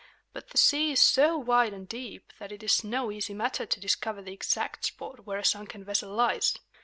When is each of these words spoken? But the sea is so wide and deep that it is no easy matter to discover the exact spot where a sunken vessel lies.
But 0.33 0.49
the 0.49 0.57
sea 0.57 0.93
is 0.93 0.99
so 0.99 1.37
wide 1.37 1.73
and 1.73 1.87
deep 1.87 2.33
that 2.39 2.51
it 2.51 2.63
is 2.63 2.83
no 2.83 3.11
easy 3.11 3.35
matter 3.35 3.67
to 3.67 3.79
discover 3.79 4.23
the 4.23 4.33
exact 4.33 4.85
spot 4.85 5.27
where 5.27 5.37
a 5.37 5.45
sunken 5.45 5.83
vessel 5.85 6.09
lies. 6.11 6.57